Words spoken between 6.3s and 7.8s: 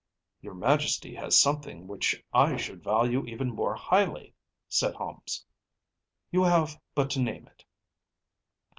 “You have but to name it.